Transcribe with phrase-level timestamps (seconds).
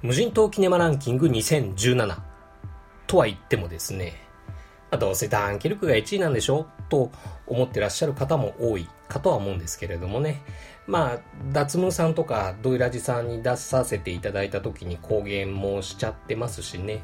[0.00, 2.20] 無人島キネマランキング2017
[3.08, 4.14] とは言ってもですね、
[4.96, 7.10] どうせダンケルクが1位なんでしょと
[7.48, 10.40] 思ってらっしゃる方も多いかとは思うんですけれどもね。
[10.86, 11.18] まあ、
[11.52, 17.02] 脱毛さんとかドイラジさんに出させていただいた時に公言もしちゃってますしね。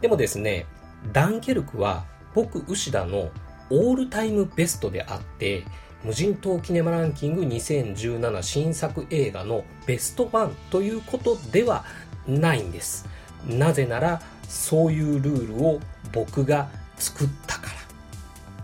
[0.00, 0.64] でもですね、
[1.12, 3.30] ダンケルクは僕、牛田の
[3.68, 5.64] オールタイムベストであって、
[6.04, 11.86] 無人島キネマランキング2017新作映画のベスト1ということでは
[12.26, 13.06] ないんです。
[13.48, 15.80] なぜなら、そういうルールを
[16.12, 17.74] 僕が作ったから。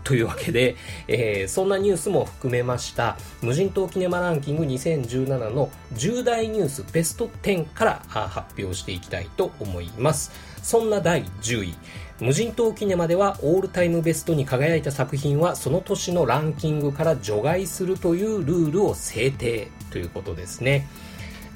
[0.03, 0.75] というわけで、
[1.07, 10.31] えー、そんなニュースも含めました、無人島キネマランキング2017の重大ニュースベスト10から発表していきたいと思います。
[10.61, 11.75] そんな第10位、
[12.19, 20.87] 無人島キネマではオールタイムベストに輝いた作品はその年のランキングから除外するというルールを制定ということですね。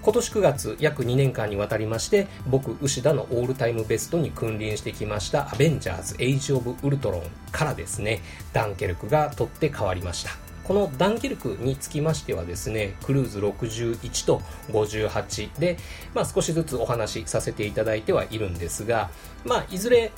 [0.05, 8.21] 今年9月、約2年間にわたりまして、僕、牛田のオールタイムベストに君臨してきました、アベンジャーズ・エイジ・オブ・ウルトロンからですね、
[8.53, 10.29] ダンケルクが取って変わりました。
[10.63, 15.77] このダンケルクにつきましてはですね、クルーズ61と58で、
[16.13, 19.09] まあ少しずつお話しさせていただいてはいるんですが、
[19.43, 20.11] まあいずれ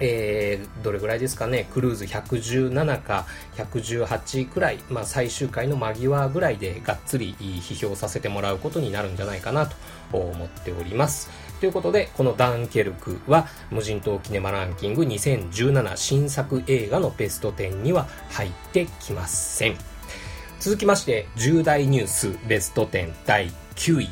[0.00, 9.76] えー、どれぐらいですかね、クルーズ117か118くらい、まあ、最終回の間際ぐらいでがっつり批評させてもらうことになるんじゃないかなと
[10.12, 11.30] 思っております。
[11.60, 19.76] ということで、このダンケルクは無人島キネマランキング2017新作映画のベスト10には入ってきません。
[20.60, 24.08] 続きまして、重大ニュースベスト10第9位。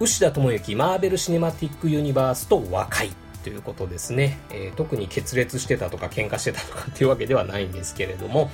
[0.00, 3.10] 牛田智之マーベル・シネマティック・ユニバースと和解。
[3.48, 8.50] ということですね、えー、特に決裂してたとか喧嘩してたとかっていうわけではないんですけれども、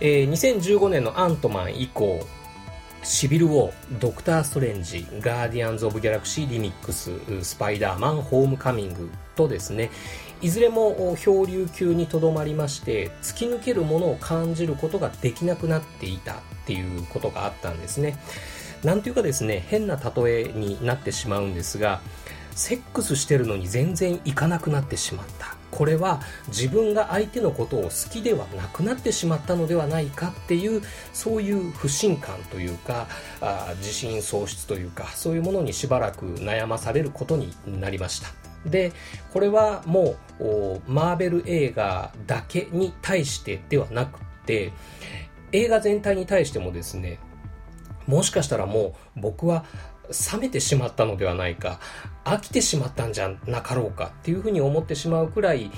[0.00, 2.20] えー、2015年のアントマン以降、
[3.02, 7.12] シビル・ウォー、ドクター・ストレンジ、ガーディアンズ・オブ・ギャラクシー・リミックス、
[7.42, 9.90] スパイダーマン、ホームカミングとですね、
[10.42, 18.18] いずれも漂流級にとどまりまして、突き抜けるものを感じることができなくなっていたっていうことがあったんですね。
[18.84, 22.02] なんというかですね、変な例えになってしまうんですが、
[22.54, 25.56] セックスしてるのに全然行かなくなってしまった。
[25.74, 30.82] これは自分が相手のことを好きではなくなってしまったのではないかっていう
[31.12, 33.08] そういう不信感というか
[33.40, 38.28] あ自信喪失というかそういうものにしばらく悩まされることになりました
[38.64, 38.92] で
[39.32, 44.72] これはもうマーベル映画だけに対してではなくて
[45.50, 47.18] 映画全体に対してもですね
[48.06, 49.64] もしかしたらもう僕は
[50.32, 51.80] 冷めてしまったのではないか、
[52.24, 55.70] 飽きてしまったんじゃなかろうかっていうふうに思ってしまうくらい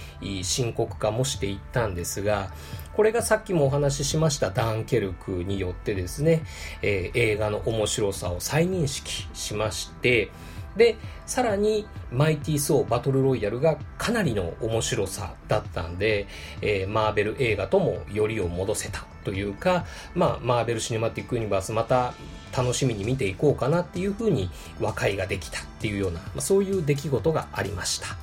[0.43, 2.51] 深刻化もしていったんですが、
[2.95, 6.45] これがさっきもお話ししましたダンケルクによってですね、
[6.83, 10.31] えー、映画の面白さを再認識しまして、
[10.77, 16.27] で、さらに、マイティー・ソー・バトル・ロイヤルがかなりの面白さだったんで、
[16.61, 19.07] えー、マーベル映画ともよりを戻せた。
[19.27, 22.15] というか、まあ、マーベル・シネマティック・ユニバースまた
[22.57, 24.49] 楽しみに見ていこうかなっていうふうに
[24.81, 28.17] 和解ができたっていうような、まあ、そういう出来事がありました。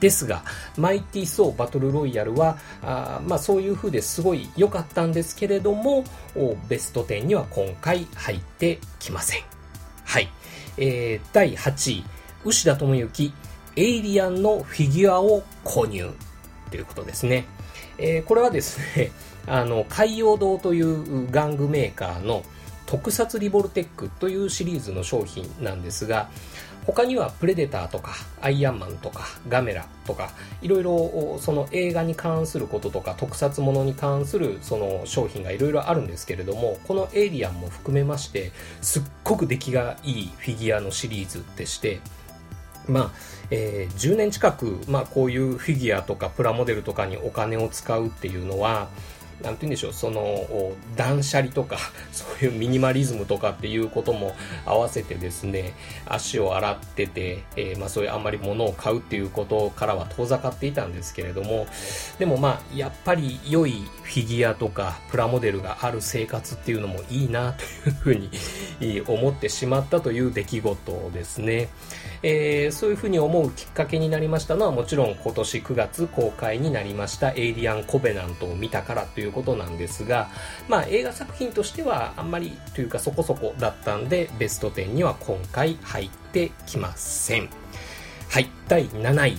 [0.00, 0.44] ですが、
[0.76, 6.04] マイティー・ソー・バトル・ロイヤルは、あまあそういう風ですごい良かったんですけれども、
[6.68, 9.42] ベスト10には今回入ってきません。
[10.04, 10.28] はい。
[10.76, 12.04] えー、第8位、
[12.44, 13.32] 牛田智之、
[13.76, 16.12] エイリアンのフィギュアを購入
[16.70, 17.46] ということですね。
[17.98, 19.10] えー、これはですね、
[19.48, 22.44] あの、海洋堂という玩具メーカーの
[22.86, 26.30] 特撮リボルテックというシリーズの商品なんですが、
[26.88, 30.30] 他にはプレデターとかアイアンマンとかガメラとか
[30.62, 42.00] いろいろその映画に関することとか特撮ものに関するその商品がいろいろあるんですけれどもこのエイリアンも含めましてすっごく出来がいいフィギュアのシリーズでして
[42.88, 43.10] まあ、
[43.50, 48.88] えー、10年近く、まあ、こういうフィギュアとかプラモデルとかにお金を使うっていうのは、
[49.42, 51.78] なんて言うんでしょう、その、断捨離とか、
[52.12, 54.34] そういうミニマリズムとかっていうことも
[54.66, 55.74] 合わせてですね、
[56.06, 61.66] 足を洗ってて、えー、まあそういうあんまり物を買うっていうことからは遠ざかっていたんですけれども、
[62.18, 68.30] でもまあ、やっぱり良いフィギュアとかプラモデルがある生活っていうのもいいなというふうに
[69.06, 71.68] 思ってしまったという出来事ですね。
[72.22, 80.28] えー、そういうふうに思うきっかけになりましたのはもちろん今年9月公開になりましたエイリアン・コベナントを見たからということなんですが、
[80.68, 87.48] まあ映画作品としてはあんまりというかそこそこだったんでベスト10には今回入ってきません。
[88.28, 89.38] はい、第7位。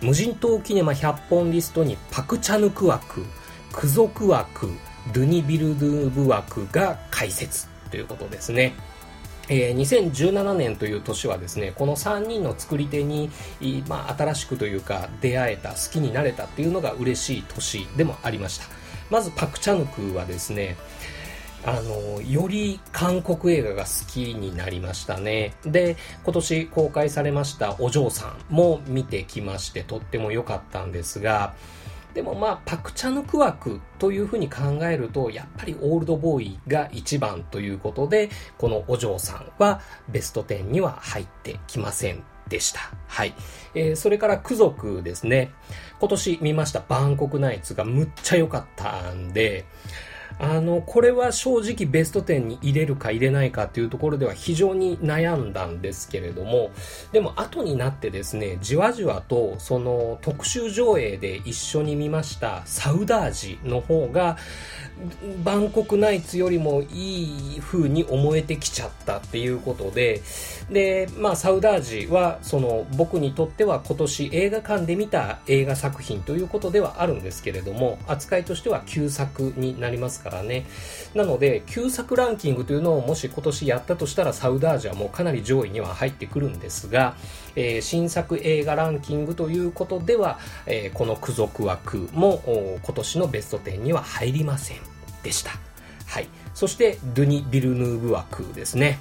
[0.00, 3.24] 無人島キネマ100本リストにパクチャヌク枠、
[3.72, 4.68] ク族枠、
[5.12, 8.74] ドゥニビルドゥーブ枠が解説ということですね。
[9.48, 13.30] えー、2017年という年はですね、この3人の作り手に、
[13.88, 18.66] まあ、新しくというか出会えた、好きになれたっていうのが嬉しい年でもありました。
[19.10, 20.76] まずパクチャヌクはですね、
[21.66, 25.54] あの、より韓国映画が好きになりましたね。
[25.64, 31.54] で、今年公開されましたお嬢さんも見てきまして、とっても良かったんですが、
[32.14, 42.80] でもまあ、パクチャヌク枠というふうに考えると、やっぱりオールドボーイが一番ということで、このお嬢さんはベスト10には入ってきませんでした。
[43.08, 43.34] はい。
[43.74, 45.50] えー、それからク族ですね。
[45.98, 49.64] 今年見ましたバンコクナイツがむっちゃ良かったんで、
[50.38, 56.70] あの、これは正直ベスト10に入れるか入れないかというところでは非常に悩んだんですけれども、
[57.12, 64.36] でも後になってですね、じわじわとその特集上映で一緒に見ましたサウダージの方が、
[65.42, 70.22] バンコクナイツよりもいい風に思えてきちゃったっていうことで、
[70.70, 80.66] で、まあ、サウダージは、その、僕にとっては今年映画館で見た映画作品ということではあるんですけれども、扱いとしては旧作になりますからね。
[81.14, 87.14] なので、旧作ランキングというのをもし今年やったとしたら、サウダージはもうかなり上位には入ってくるんですが、
[87.54, 92.42] えー、新作映画ランキングということでは、えー、この付属枠も
[92.82, 94.78] 今年のベスト10には入りません
[95.22, 95.52] でした。
[96.06, 96.28] はい。
[96.54, 98.98] そして、ドゥニ・ビルヌーブ枠ですね。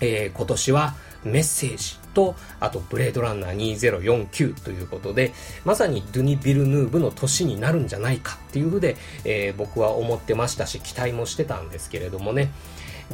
[0.00, 0.94] えー、今年は
[1.24, 5.32] メッセージと、あとブレードランナー2049ということで、
[5.64, 12.50] まさにドゥニ・ビルヌーブの年になるんじゃないかっていうふうで、えー、僕は思ってましたし、期待もしてたんですけれどもね、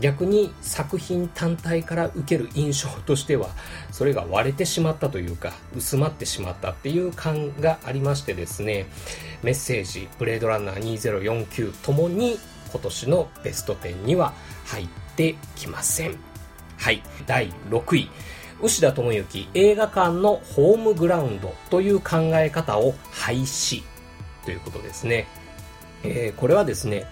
[0.01, 3.49] 逆に作品単体から受ける印象としては、
[3.91, 8.87] それが割れてしまったというか、薄まってしまったっていう感がありましてですね、
[9.43, 12.39] メッセージ、ブレードランナー2049ともに
[12.71, 14.35] 今年のベスト10には
[14.67, 16.26] 入ってきません。
[16.79, 17.03] はい。
[17.27, 18.09] 第6位。
[18.63, 23.83] 牛田智之映画館のホームグラウンドという考え方を廃止
[24.45, 25.27] ということですね。
[26.05, 27.07] えー、これはですね、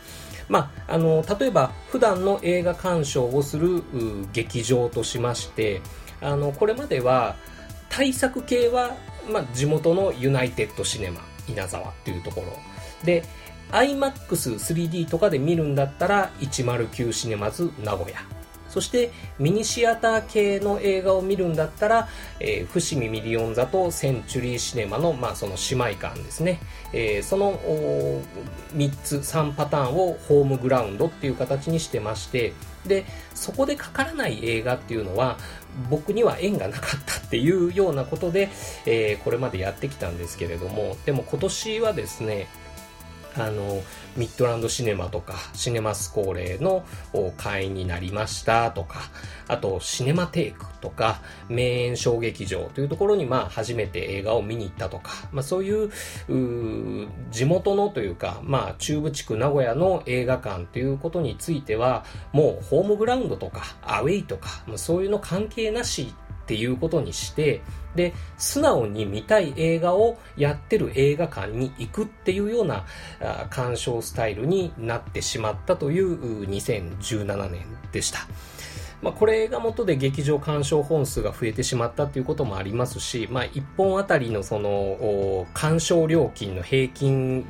[0.48, 3.82] まあ、あの、例えば普段の映画鑑賞をする
[4.32, 5.82] 劇場としまして、
[6.20, 7.36] あの、これまでは
[7.88, 8.96] 対策系は、
[9.30, 12.46] まあ、地元のユナイテッドシネマ稲沢っていうところ
[13.04, 13.24] で、
[13.70, 18.18] IMAX3D とかで見るんだったら109シネマズ名古屋
[18.74, 22.08] そしてミニシアター系の映画を見るんだったら、
[22.40, 26.58] えー、伏見ミリオン座とセンチュリーシネマの、まあ、その姉妹館ですね。
[26.92, 27.56] えー、その
[28.74, 32.52] 3つ、3パターンをホームグラウンドっていう形にしてまして、
[32.84, 35.38] で、そこでかからない映画っていうのは、
[35.88, 38.48] 僕には縁がなかったっていうようなことで、
[38.86, 42.48] えー、これまでやってきたんですけれども、でも今年はですね、
[43.36, 43.82] あの、
[44.16, 46.84] ミッドランドシネマとか、シネマスコーレの
[47.36, 49.00] 会員になりましたとか、
[49.48, 66.14] あと、シネマテイクとか、名演小劇場というところに、まあ、初めて映画を見に行ったとか、まあ、そういう、う地元のというか、まあ、中部地区名古屋の映画館ということについては、もう、ホームグラウンドとか、アウェイとか、ま、そういうの関係なし
[66.44, 67.62] っていうことにして、
[67.96, 72.84] で、素直に見たい映画をやってる映画館に行くっていうような
[73.50, 78.20] 鑑賞スタイルになってしまったという2017年でした。
[79.04, 87.44] まあ、これが元で劇場鑑賞本数が増えてしまったということもありますし、まあ、1本あたりのその、鑑賞料金の平均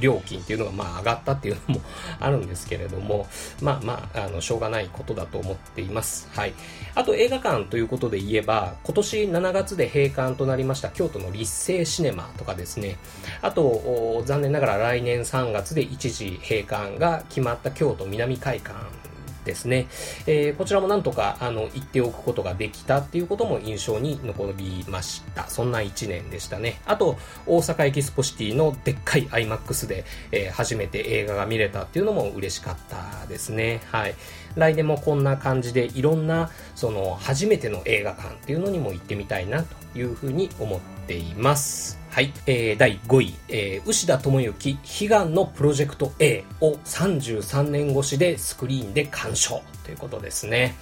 [0.00, 1.80] 料金っていうのがまあ上がったっていうのも
[2.20, 3.26] あるんですけれども、
[3.60, 6.28] まあまあ、あの、しょうがないことだと思っています。
[6.32, 6.54] はい。
[6.94, 12.98] あと映画館ということで言えば、今年7月で閉館となりました京都の立成シネマとかですね、
[13.42, 19.03] あと、残念ながら来年3月で一時閉館が決まった京都南会館
[19.44, 19.86] ですね。
[20.26, 25.48] えー、こちらもなんとか、あの、言っておくことができたっていうことも印象に残りました。
[25.48, 26.80] そんな一年でしたね。
[26.86, 33.80] あと、大阪エキスポシティのでっかい IMAX で、えー、初めて映画が見れたっていうのも嬉しかったですね。
[33.90, 34.14] はい。
[34.56, 41.98] 来年もこんな感じでいろんな、その、初めての映画館っていうのにも行ってみたいなというふうに思っています。
[42.14, 42.32] はい。
[42.46, 44.78] えー、第5位、えー、牛田智之、悲
[45.10, 50.76] 願のプロジェクト A を33年越しでスクリーンで鑑賞ということですね。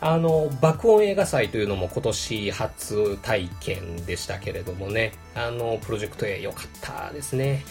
[0.00, 7.64] あの、爆音映画祭というのも今年初体験でしたけれどもね、あの、プロジェクト A 良かったですね。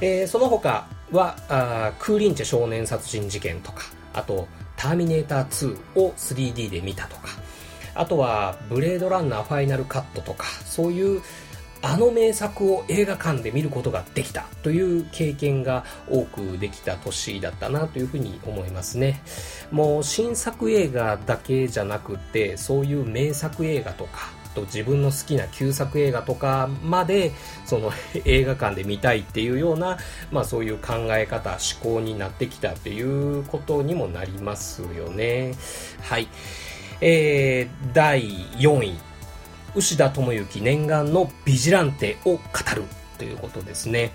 [0.00, 3.82] えー、その他はあ、クーリンチェ少年殺人事件とか、
[4.14, 7.28] あと、ターミネーター2を 3D で見たとか、
[7.94, 11.22] あとは、ブレードランナーファイナルカットとか、そういう
[11.82, 19.22] あの名作を映画館で見ることができたという経験が多くできた年だったなというふうに思いますね。
[19.70, 27.32] もう新作映画だけじゃなくて、そういう名作映画とか、と自分の好きな旧作映画とかまで
[27.64, 27.92] その
[28.24, 29.98] 映画館で見たいっていうような、
[30.30, 31.58] まあ、そういう考え方思
[31.94, 35.54] 考になってきたっていうことにもなりますよね。
[36.02, 36.28] はい。
[37.00, 39.09] えー、第4位。
[39.74, 42.38] 牛田智之念願のビジランテを語
[42.74, 42.84] る
[43.18, 44.12] ということですね。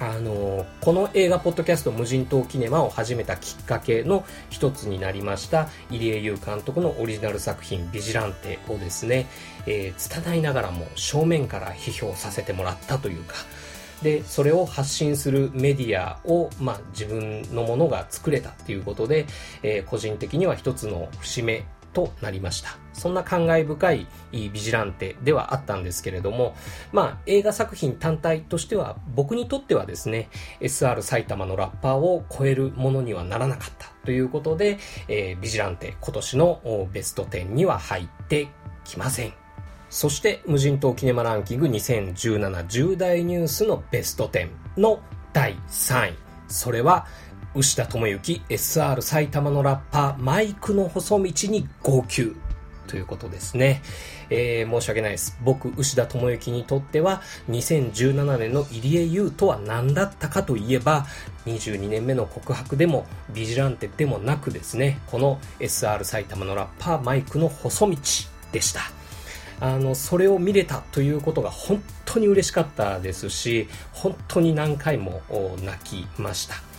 [0.00, 9.26] あのこの映画ポッドキャスト無人島キネマを始めたきっかけの一つになりました入江優監督のオリジナル作品ビジランテをですね、
[9.66, 13.36] えー、拙いながらも正面から批評させてもらったというか。
[14.02, 19.26] でそれを発信するメディアを、まあ、自分のものが作れたっていうことで、
[19.62, 21.64] えー、個人的には一つの節目
[21.94, 22.76] となりました。
[22.92, 26.54] そんな感慨深いビジランテではあったんですけれども、
[26.92, 30.28] まあ映画作品単体としては僕にとってはですね、
[30.60, 38.48] SR 埼玉のラッパーを超えるものにはならなかったということで、えー、ビジランテ今年のベスト10には入って
[38.84, 39.32] きません。
[39.88, 45.00] そして無人島キネマランキング2017重大ニュースのベスト10の
[45.32, 46.14] 第3位。
[46.48, 47.06] それは
[47.54, 52.34] 牛田智之 SR 埼玉のラッパーマイクの細道に号泣
[52.88, 53.80] ということですね。
[54.28, 55.38] えー、申し訳ないです。
[55.42, 61.06] 僕、牛田智之にとっては、2017年の入江優とは何だったかといえば、
[61.46, 67.96] 22年目の告白でも、ビジランテでもなくですね、この SR 埼玉のラッパーマイクの細道
[68.52, 68.80] でした。
[69.60, 75.22] あの、それを見れたということが本当に嬉しかったですし、本当に何回も
[75.62, 76.73] 泣きました。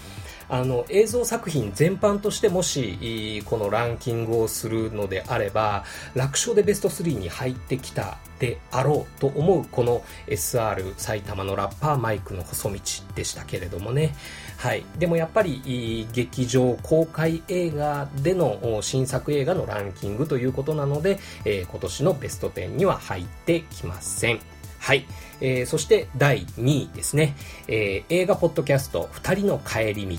[0.50, 5.84] あの映像作品全般としてもしこのランキングをするのであれば
[6.14, 12.80] 楽勝でベスト3に入ってきたであろうと思うこの SR 埼玉のラッパーマイクの細道
[13.16, 14.14] でしたけれどもね。
[14.58, 14.86] はい。
[14.98, 24.55] でもやっぱり劇場公開映画での新作映画のランキングということなので、え、今年のベスト10には入ってきません。
[24.86, 25.08] はい。
[25.42, 27.36] えー、そして第2位ですね。
[27.68, 30.16] えー、映画ポッドキャスト二人の帰り道。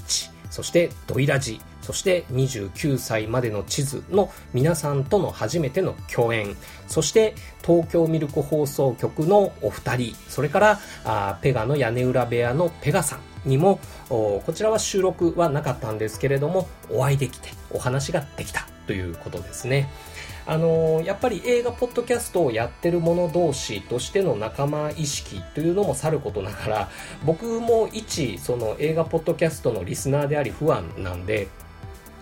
[0.51, 1.61] そしてドイラジ。
[1.83, 6.57] そして29歳までの地図の皆さんとの初めての共演。
[6.89, 10.17] そして東京ミルク放送局のお二人。
[10.29, 19.89] それからあペガの屋根裏部屋のペガさんにも、こちらは収録はなかったんですけれども、お会いできてお話ができたということですね。
[20.49, 26.89] あのやっぱり映画ポッドキャストをやってる者同士としての仲間意識というのもさることながら
[27.25, 31.49] 僕も一その映画ポッドキャストのリスナーであり不安なんで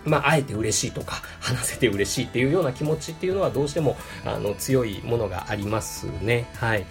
[0.05, 6.47] まあ、あえて嬉しいとか、話せて嬉しいっていうような気持ちっていうのはどうしても、あの、強いものがありますね。
[6.55, 6.85] はい。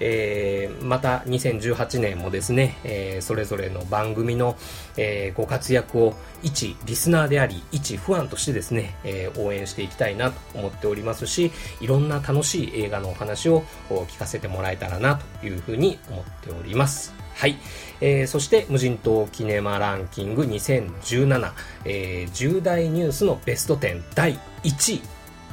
[0.00, 4.56] えー、また2018年もですね、えー、それぞれの番組の、
[4.96, 17.12] えー、ご活躍を一リスナーであり、一ファンとしてですね、えー、応援していきたいなと思っておりますし、いろんな楽しい映画のお話を聞かせてもらえたらなというふうに思っております。
[17.40, 17.56] はい。
[18.02, 21.52] えー、そして、無人島キネマランキング2017、
[21.86, 25.02] えー、重大ニュースのベスト10第1位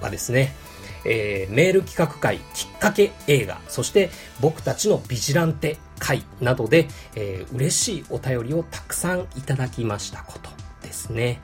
[0.02, 0.54] はですね、
[1.06, 4.10] えー、メール企画会きっかけ映画、そして
[4.42, 10.50] 僕たちのビジランテ会などで、えー、嬉しいお便りをたくさんいただきましたこと
[10.82, 11.40] ですね。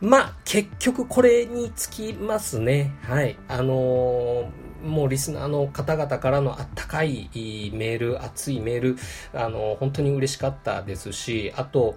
[0.00, 2.92] まあ、結局これにつきますね。
[3.04, 3.36] はい。
[3.46, 7.28] あのーもうリスナーの方々からのあったかい
[7.74, 8.96] メール、熱いメール、
[9.34, 11.96] あの、本当に嬉しかったですし、あと、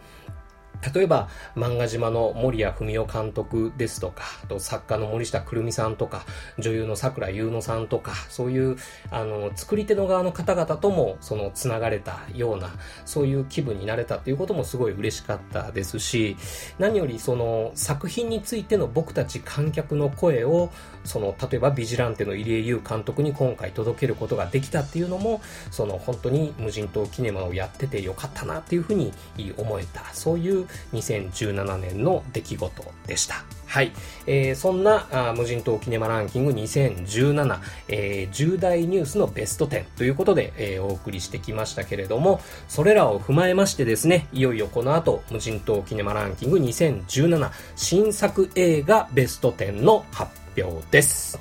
[0.94, 6.25] 例えば、漫画島の森谷文夫監督ですとか、あと作家の森下くるみさんとか、
[6.60, 8.75] 女優の桜優乃さんとか、そういう、
[9.10, 12.70] あの、作り手の側の方々とも、その、つながれたような、
[13.06, 16.36] そういう気分になれたっていうこともすごい嬉しかったですし、
[16.80, 20.70] 何よりその、作品についての僕たち観客の声を、
[21.03, 25.41] その、例えばビジランテの入江優監督に今回届けることができたっていうのも、
[25.72, 29.13] その、本当に無人島キネマをやっててよかったなっていうふうに
[29.57, 33.43] 思えた、そういう2017年の出来事でした。
[33.74, 33.91] はい。
[34.27, 50.43] えー、そんな無人島キネマランキング2017、えー、重大ニュースのベスト10ということで、えー、お送りしてきましたけれども、それらを踏まえましてですね、いよいよこの後、無人島キネマランキング2017新作映画ベスト10の発表
[50.91, 51.38] です。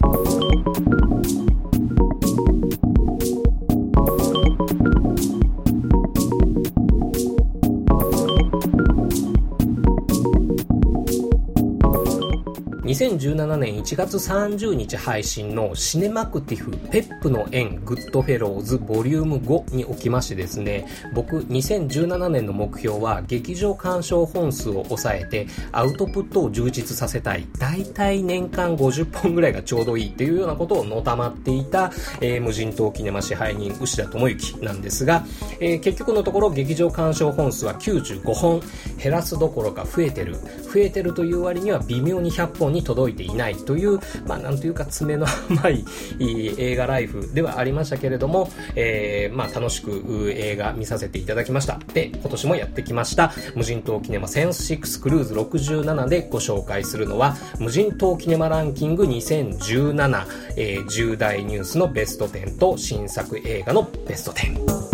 [13.03, 27.49] 2017年1月30日配信のシネマクティフペップの縁グッドフェローズボリューム5におきましてですね、僕2017年の目標は劇場鑑賞本数を抑えてアウトプットを充実させたい。
[27.59, 31.91] だいたい年間50本ぐらいがちょうどいいっていうようなことをのたまっていた、
[32.21, 35.25] えー、無人島キネマ支配人牛田智之なんですが、
[35.59, 38.63] えー、結局のところ劇場鑑賞本数は95本
[39.03, 40.37] 減らすどころか増えてる。
[40.73, 45.85] 増えてるという割には微妙に100本に届届いていないという、まあなんというか爪の甘い
[46.21, 51.81] 映画ライフではありましたけれども、えー、まあ楽しく映画見させていただきました。
[51.95, 64.92] で、今年もやってきました、無人島キネマセンス6クルーズ67でご紹介するのは、無人島キネマランキング2017、えー、10代ニュースのベスト10と新作映画のベスト10。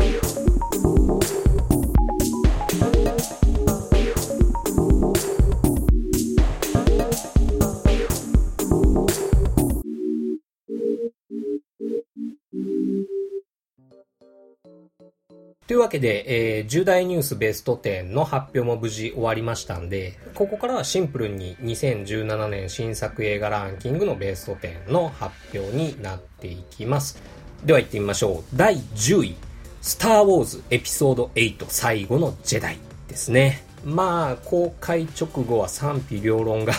[15.79, 27.23] というわけで、えー、重大ニュースベスト10の発表も無事終わりましたんで、ここからはシンプルに2017年新作映画ランキングのベスト10の発表になっていきます。
[27.65, 28.57] では行ってみましょう。
[28.57, 29.37] 第10位、
[29.81, 33.68] スター・ウォーズエピソード8最後のジェダイですね。
[33.85, 36.73] まあ、公開直後は賛否両論が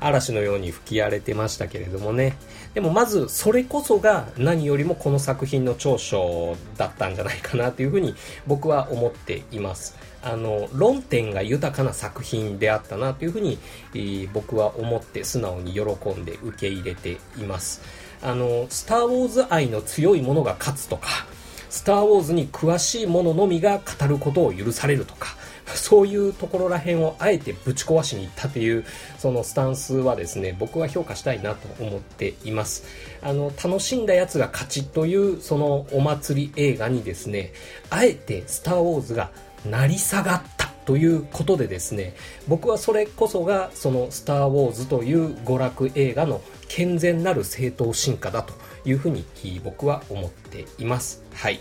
[0.00, 2.36] 嵐のように吹き荒れてましたけれどもね。
[2.74, 8.14] でもまず、それこそが何よりもこの作品の長所だったんじゃないかなというふうに
[8.46, 9.96] 僕は思っています。
[10.22, 13.58] あの、論点が豊かな作品であったなというふうに、
[13.94, 17.82] えー、僕は思って素直に喜んで受け入れています。
[18.22, 21.08] あの、スター・ウォーズ愛の強い者が勝つとか、
[21.68, 25.36] スター・ウォーズに詳しい者のみが語ることを許されるとか、
[25.74, 28.84] そういうところら辺をあえてぶち壊しに行ったという、
[29.18, 32.84] そのスタンスはですね、僕は評価したいなと思っています。
[33.22, 37.52] あの、楽しんだやつが勝ちという、そのお祭り映画にですね、
[37.90, 39.30] あえてスターウォーズが
[39.64, 42.14] 成り下がったということでですね、
[42.46, 48.52] 僕はそれこそが、そのスターウォーズという娯楽映画の健全なる正当進化だと
[48.84, 49.24] いうふうに
[49.62, 51.22] 僕は思っています。
[51.32, 51.60] はい。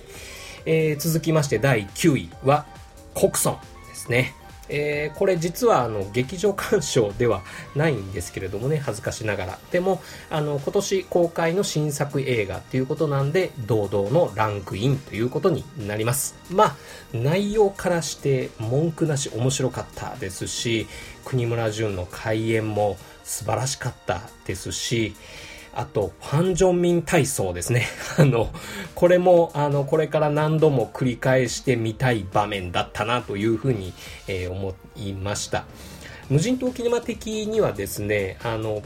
[0.65, 2.65] えー、続きまして第9位は、
[3.13, 3.72] コクソン。
[4.03, 4.35] ですね。
[4.69, 7.41] えー、これ実はあの劇場鑑賞では
[7.75, 9.59] ないんですけれどもね、恥ずかしながら。
[9.71, 16.35] でも、あの、今年公開の新作映画っていうことなんで、堂々のランクインということになります。
[16.49, 16.75] まあ、
[17.11, 20.87] 内容からして文句なし面白かったですし、
[21.25, 25.13] 国村淳の開演も素晴らしかったですし、
[25.75, 27.87] あと、ファン・ジョンミン体操ですね。
[28.17, 28.49] あの、
[28.93, 33.93] これも、あの、これから何度も繰り返してみたい場面だったなというふうに、
[34.27, 35.65] えー、思いました。
[36.29, 38.81] 無人島キネマ的にはですね、あの、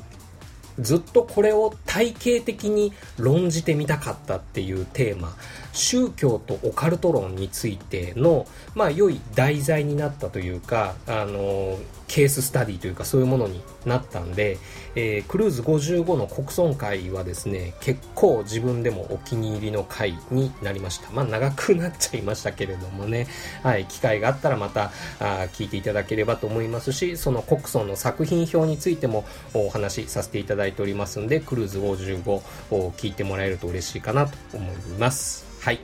[0.80, 5.36] ずっとこれを体系的に論じてみたかったっていうテーマ、
[5.74, 8.46] 宗教とオカルト論についての、
[8.76, 14.58] まあ、良い題材になったというか、あの、ケーススタディというかそういうものになったんで、
[15.00, 21.12] えー、クルーズ55の国村会はですね、結構自分でもお気に入りの回になりました。
[21.12, 23.28] まあ長くなっちゃいましたけれどもね、
[23.62, 32.32] はい、機会があったらまたあ聞いていただければと思いますし、その国村の作品表についてもお話しさせていただいておりますんで、クルーズ55
[32.72, 35.46] を聞いてもらえると嬉しいかなと思います。
[35.62, 35.80] はい。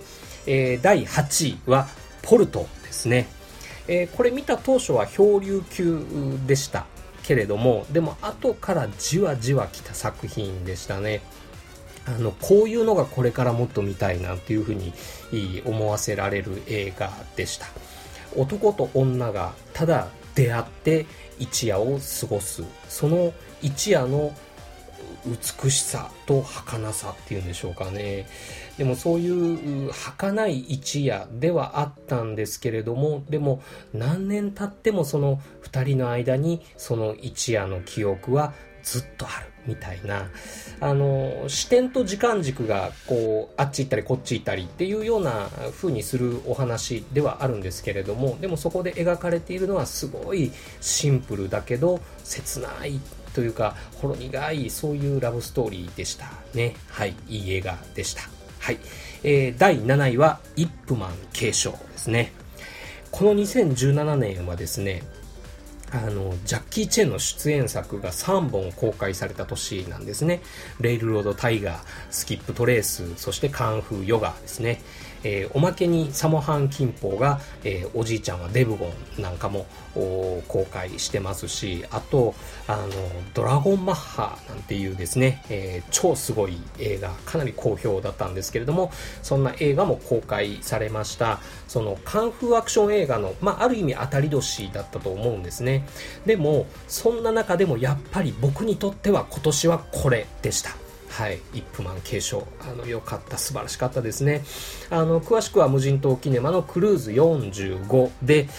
[0.47, 1.87] えー、第8位は、
[2.23, 3.27] ポルトですね。
[3.87, 6.03] えー、これ見た当初は漂流級
[6.47, 6.87] でした
[7.23, 11.21] けれども、でも後からじわじわ来た作品でしたね。
[12.05, 14.93] あの、こういうのがこれからもっと見たいなっていうふうに
[15.65, 17.67] 思わせられる映画でした。
[18.35, 21.05] 男と女がただ出会って
[21.39, 22.63] 一夜を過ごす。
[22.89, 24.33] その一夜の
[25.25, 28.27] 美しさと儚さっていうんでしょうかね。
[28.77, 33.61] でもそういう儚い一夜ではあったんですけれども、でも
[33.93, 40.29] 何年経ってもその二人の間にその一夜の記憶はずっとあるみたいな、
[40.81, 52.99] あの、視点と時間軸がこう、あっち行ったりこっち行ったりっていうような風にするお話ではあるんですけれども、でもそこで描かれているのはすごいシンプルだけど切ない
[53.33, 56.75] というか、ほろ苦いそういうラブストーリーでしたね。
[56.89, 58.23] はい、いい映画でした。
[58.59, 58.79] はい。
[59.23, 62.31] えー、第7位は、イップマン継承ですね。
[63.11, 65.03] この2017年はですね、
[65.91, 70.41] あの、ジャッキー・チェンの出演作が3本公開された年なんですね。
[70.79, 74.81] レイルロード・タイガー、スキップ・トレース、そしてカンフー・ヨガですね。
[75.23, 82.33] えー、おまけにサモハン金峰が、えー、おじいちゃんはデブゴンなんかも公開してますし、あと、
[82.67, 82.87] あの、
[83.33, 91.39] ドラゴンマッハなんていうですね、えー、超すごい映画、かなり好評だったんですけれども、そんな映画も公開されました。
[91.67, 95.85] そのカンフーアクション映画の、まあ、ある意味当たり年だったと思うんですね。
[96.25, 100.82] でも、そんな中でもやっぱり僕にとっては今年はこれでした。
[101.13, 102.47] はい、イップマン継承。
[102.59, 104.43] あの、良かった、素晴らしかったですね。
[104.89, 108.49] あの、詳しくは無人島キネマのクルーズ45で、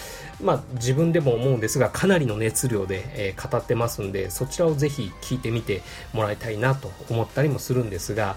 [0.41, 8.37] まあ、自分でも思うんですが、かなりの熱量で、えー、語ってますんで、そちらをぜひ聞いてみてもらいたいなと思ったりもするんですが、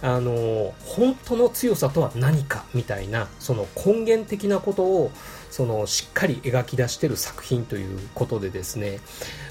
[0.00, 5.10] あの、本当の強さとは何かみたいな、その根源的なことを、
[5.50, 9.00] そのしっかり描き出してる作品ということでですね、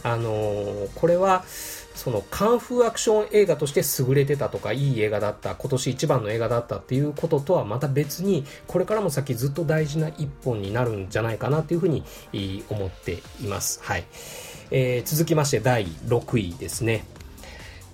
[0.04, 1.44] あのこれは、
[1.96, 12.04] そのカンフーアクション映画として優れてたとか、いい映画だった、今年一番の映画だったっていうこととはまた別に、これからも先ずっと大事な一本になるんじゃないかなっていうふうに
[12.70, 13.80] 思っています。
[13.82, 14.04] はい。
[14.72, 17.06] えー、続きまして第6位ですね。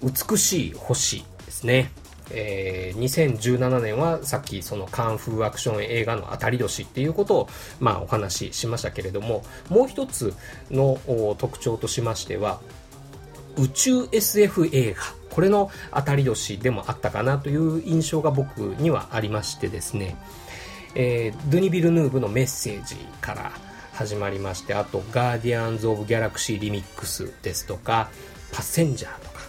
[0.01, 1.91] 美しい星ですね。
[2.33, 10.33] えー、2017年はさっきそのカンフーアクション映画の当たり年っていうことを、まあ、お話ししましたけれどももう一つ
[10.69, 10.97] の
[11.37, 12.61] 特徴としましては
[13.57, 20.17] 宇宙 SF 映画これの当たり年でもあったかなという印象が僕にはありましてですね、
[20.93, 23.51] えー、ドゥニ・ビルヌーブのメッセージから
[23.93, 28.09] 始まりましてあとガーディアンズ・オブ・ギャラクシー・リミックスですとか
[28.51, 29.39] パッセンジャーとか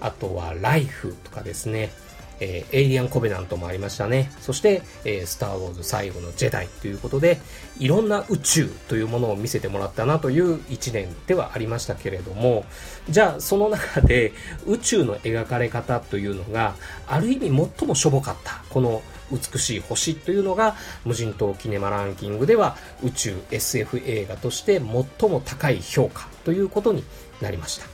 [0.00, 1.90] あとはライフとかですね。
[2.40, 4.30] えー、エイリアンコベナントもありましたね。
[4.40, 7.40] そして、えー、スター・ウォーズ最後のジェダイということで、
[7.78, 12.64] いろんな宇宙というものを見せてもらったなという一年ではありましたけれども、
[13.08, 14.32] じゃあその中で
[14.66, 16.74] 宇宙の描かれ方というのが、
[17.06, 27.04] ある意味最もしょぼかった、この美しい星というのが無人島キネマランキングでは宇宙 SF 映画として最も高い評価ということに
[27.40, 27.86] なりました。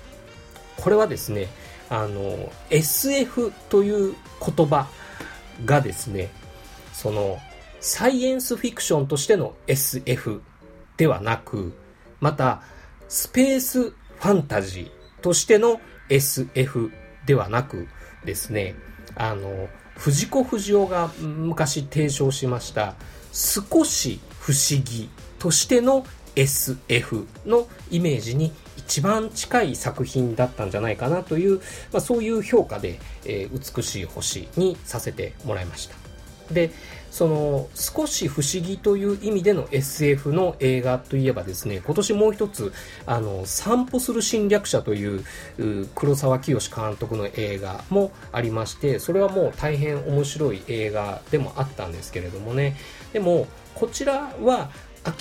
[0.81, 1.48] これはですね、
[1.90, 4.14] あの、SF という
[4.57, 4.87] 言葉
[5.64, 6.31] がですね、
[6.92, 7.38] その、
[7.81, 10.40] サイエンスフィクションとしての SF
[10.96, 11.74] ではなく、
[12.20, 12.62] また、
[13.09, 16.92] スペースファンタジーとしての SF
[17.26, 17.88] ではなく
[18.24, 18.76] ですね、
[19.16, 22.94] あの、藤子不二雄が昔提唱しました、
[23.33, 28.53] 少し不思議としての SF のイメージに
[28.90, 31.59] 一番近い作品だったんじゃないかなという、
[31.92, 35.94] まあ、そういう評価で、えー、美しい星にさせてもらいました。
[36.53, 36.72] で、
[37.12, 42.72] その少し不思議という意味での SF の映画といえばですね、今年もう一つ、
[43.07, 45.24] あの、散歩する侵略者という
[45.94, 52.76] 黒沢清監督の映画もありまして、それはもう大変面白い映画でもあったんですけれどもね、
[53.12, 54.72] でも、こちらは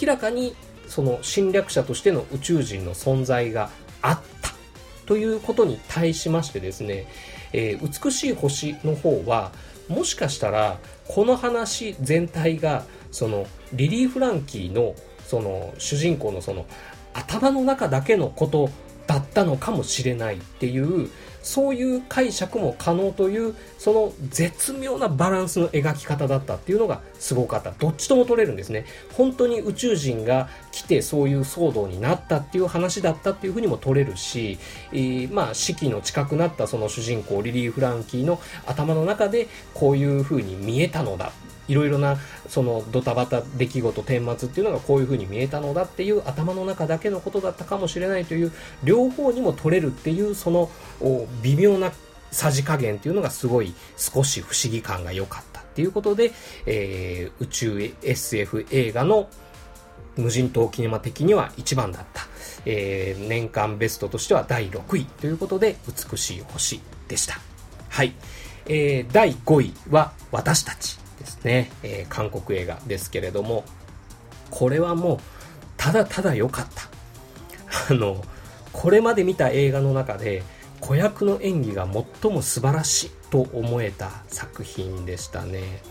[0.01, 0.55] 明らかに
[0.89, 3.69] その侵略者としての宇宙人の存在が
[4.01, 4.49] あった
[5.05, 7.07] ということに対しましてですね、
[7.53, 9.51] えー、美しい星の方は
[9.87, 16.65] もしかしたらこの話全体がそのリリー・フランキーのその主人公のその
[17.13, 18.69] 頭の中だけのこと
[19.07, 21.09] だったのかもしれないっていう
[21.49, 27.71] そういう解釈も可能というその絶妙なバランスの描き方だったっていうのがすごかった。
[27.71, 28.85] どっちとも取れるんですね。
[29.17, 34.59] 本当に宇宙人が来てそういう騒動になったっていう話だったっていうふうにも取れるし、
[34.91, 41.31] えー、まあ四季の近くなったその主人公リリー・フランキーの頭の中でこういうふうに見えたのだ。
[41.69, 42.17] いろいろな
[42.49, 48.51] そのドタバタ出来事顛末っていうのがこういう風に見えたのだっていう頭の中だけのことだったかもしれないという
[48.83, 50.69] 両方にも取れるっていうその
[51.41, 51.91] 微妙な
[52.31, 56.31] さじ加減っていうのがすごい少し不思議感が良かったっていうことで、
[56.65, 59.29] えー、宇宙 SF 映画の
[60.17, 62.23] 無人島キネマ的には一番だった、
[62.65, 67.39] えー、年間ベストとしては第6位ということで美しい星でした。
[67.89, 68.13] はい、
[68.67, 70.99] えー、第5位は私たち。
[71.19, 73.63] ですね、えー、韓国映画ですけれども、
[74.49, 75.19] これはもう、
[75.77, 76.89] ただただ良かった。
[77.93, 78.23] あの、
[78.73, 80.43] これまで見た映画の中で、
[80.79, 81.87] 子役の演技が
[82.21, 85.81] 最も素晴らしいと思えた作品でしたね。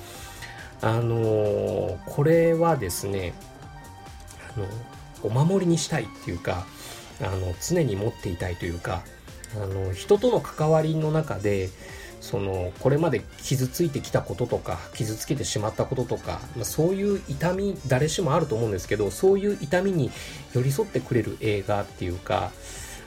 [0.81, 3.35] あのこれはですね、
[4.57, 4.67] あの、
[5.23, 6.67] お守りにしたいっていうか、
[7.21, 9.03] あの、常に持っていたいというか、
[9.57, 11.71] あの、人との関わりの中で、
[12.21, 20.11] そのこれまで傷ついてきたこととか傷つけてしまったこととか、まあ、そういう痛み誰しもあると思うんですけどそういう痛みに
[20.53, 22.51] 寄り添ってくれる映画っていうか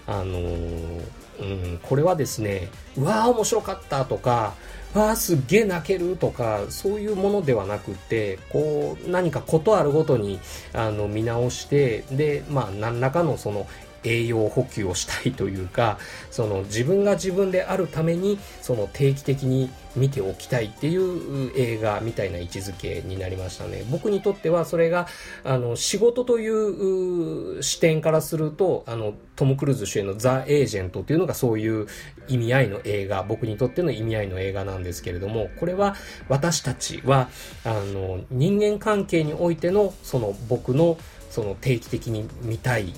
[0.07, 1.01] あのー、
[1.39, 1.43] う
[1.75, 4.53] ん、これはですねうわー面白かったとか
[4.93, 10.39] わあ、すっげえ泣けるとか、そういうものではなくて、こう、何かことあるごとに、
[10.73, 13.67] あの、見直して、で、まあ、何らかのその
[14.03, 15.97] 栄養補給をしたいというか
[16.29, 23.83] その自分が自分であるためにその定期的に見ておきたいっていう映画みたいな位置づけになりましたね。
[23.91, 25.07] 僕にとってはそれが
[25.43, 31.87] あの仕事という視点からするとあのトム・クルーズ主演の「ザ・エージェント」っていうのがそういう
[32.27, 35.95] 意味合いの映画僕にとっての意味合いの映画なんですけれどもこれは
[36.29, 37.29] 私たちは
[37.65, 40.97] あの人間関係においてのその僕の
[41.31, 42.93] その定期的に見たい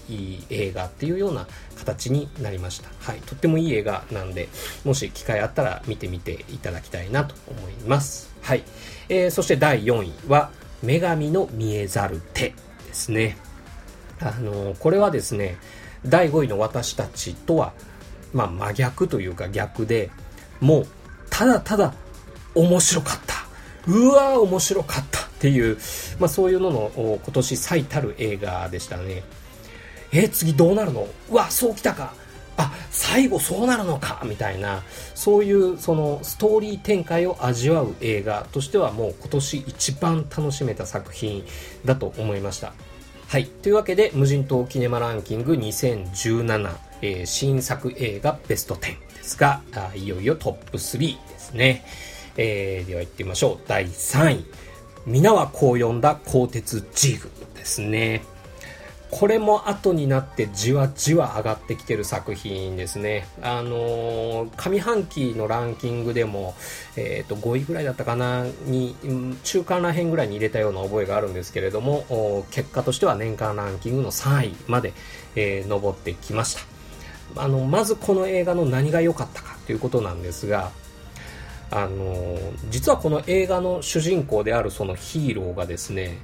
[0.50, 2.90] 映画っていうような形になりました。
[3.00, 3.20] はい。
[3.20, 4.50] とってもいい映画なんで、
[4.84, 8.34] もし機会あったら見てみていただきたいなと思います。
[8.42, 8.64] はい。
[9.08, 13.38] えー、そして第4位は、女神の見えざる手ですね。
[14.20, 15.58] あのー、これはですね、
[16.06, 17.74] 第5位の私たちとは、
[18.34, 20.10] まあ真逆というか逆で、
[20.60, 20.88] もう、
[21.30, 21.94] ただただ
[22.56, 23.43] 面白かった。
[23.88, 25.78] うわー面白かったっていう、
[26.20, 29.24] まあそういうのの今年最たる映画でしたね。
[30.12, 31.08] え次どうなるの？
[31.30, 32.14] うわ、そうきたか。
[32.56, 34.84] あ、最後そうなるのかみたいな、
[35.16, 41.44] そういうそのストーリー展開を味わう映画としてはもう今年一番楽しめた作品
[41.84, 42.74] だと思いました。
[43.28, 43.48] はい。
[43.48, 48.80] というわけで、無人島キネマランキング2017、えー、新作映画ベスト10
[49.16, 49.64] ですが、
[49.96, 51.84] いよいよトップ3ですね。
[52.38, 53.68] えー、では行ってみましょう。
[53.68, 54.46] 第3位。
[55.06, 58.24] 皆はこう呼んだ鋼鉄ジグですね。
[59.12, 63.28] これも後になってじわじわ上がってきてる作品ですね。
[63.44, 66.56] あのー、上半期のランキングでも、
[66.96, 68.96] えっ、ー、と、5位ぐらいだったかな、に、
[69.44, 74.94] 中間ら辺ぐらいに入れたような覚えがあるんですけれども、結果としては年間ランキングの3位まで、
[75.36, 76.58] えー、上ってきまし
[77.36, 77.44] た。
[77.44, 80.72] あの、まずこの映画の何が良かったかということなんですが、
[81.76, 82.38] あの
[82.70, 86.20] 実はこの映画の主人公であるそのヒーローがですね、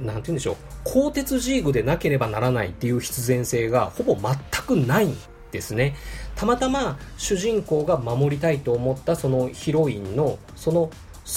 [0.00, 5.16] なんて言うんでしょう、鋼鉄ジーグでなければならないっていう必然性がほぼ全くないん
[5.52, 5.94] ですね。
[6.34, 10.90] たまたま主人公が守りたいと思ったそのヒロインのその好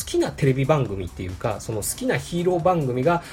[0.05, 3.23] きなテレビ番組っていうか、その好きなヒーロー番組が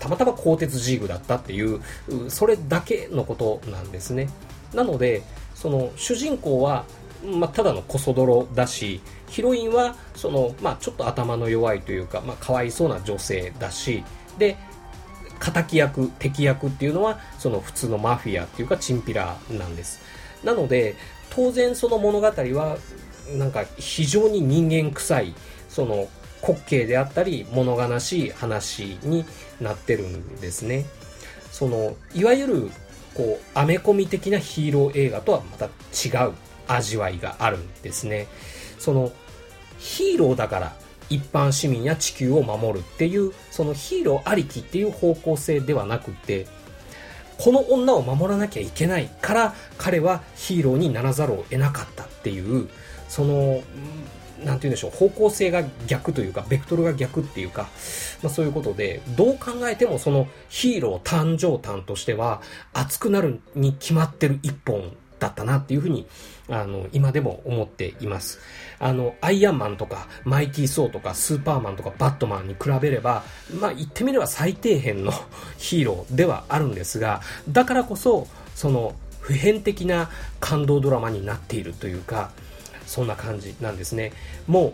[0.00, 1.82] たまたま鋼鉄ジーグだったっていう、
[2.28, 4.30] それだけのことなんですね。
[4.72, 5.22] なので、
[5.54, 6.86] その主人公は
[7.24, 9.00] まあ、ただのこそ泥だし
[9.32, 14.04] ヒロインはその、まあ、ちょっと頭の弱いというか、まあ、かわいそうな女性だし
[14.36, 14.58] で
[15.40, 20.02] 敵役敵役っていうのはその普通のマフィアっていうかチンピラなんです
[20.44, 20.96] なので
[21.30, 22.76] 当然その物語は
[23.38, 25.34] なんか非常に人間臭い
[25.70, 26.08] その
[26.42, 29.24] 滑稽であったり物悲しい話に
[29.62, 30.84] なってるんですね
[31.50, 32.70] そのいわゆる
[33.14, 36.34] こうアメコミ的なヒーロー映画とはまた違う
[36.68, 38.26] 味わいがあるんですね。
[38.78, 39.12] その
[39.82, 40.72] ヒーローだから
[41.10, 46.46] 一般市民や地球を守るっていう、そのヒーローありきっていう方向性ではなくて、
[47.36, 52.68] この女を守らなきゃいけないから彼はヒーローにならざるを得なかったっていう、
[53.08, 53.62] その、
[54.44, 57.68] なんて言うんでしょう、方向性が逆というか、ベクトルが逆っていうか、
[58.22, 62.40] まあそういうことで、どう考えてもそのヒーロー誕生誕としては、
[62.72, 66.06] 熱くなるに決まってる一本だったなっていうふうに、
[66.52, 68.38] あの、今でも思っています。
[68.78, 73.24] あの、アイアンマンとか、マイティー・ソーとか、スーパーマンとか、バットマンに比べれば、
[73.58, 75.12] まあ言ってみれば最底辺の
[75.56, 80.10] ヒーローではあるんですが、だからこそ、その、普遍的な
[80.40, 82.32] 感動ドラマになっているというか、
[82.86, 84.12] そんな感じなんですね。
[84.46, 84.72] もう、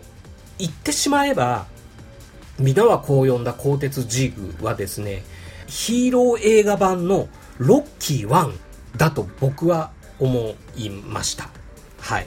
[0.59, 1.67] 言ってしまえば、
[2.59, 5.23] 皆はこう呼んだ鋼鉄ジーグはですね、
[5.69, 8.53] ヒーロー映画版のロッキー1
[8.97, 11.58] だと僕は思いました。
[11.99, 12.27] はい。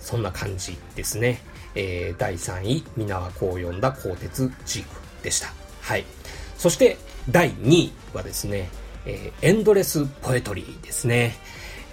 [0.00, 1.40] そんな感じですね。
[1.74, 5.52] えー、第3位、皆はこう呼んだ鋼鉄ジークでした。
[5.80, 6.04] はい。
[6.56, 6.96] そして、
[7.30, 8.68] 第2位はですね、
[9.06, 11.36] えー、エンドレスポエトリーですね。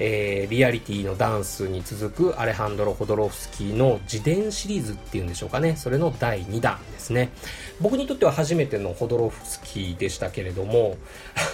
[0.03, 5.75] えー、リアリティのダンスに続くアレハンドロ・ホドロフスキーの自伝シリーズっていうんでしょうかね。
[5.75, 7.29] それの第2弾ですね。
[7.79, 10.97] 僕にとっては初めてのホドロフスキーでしたけれども、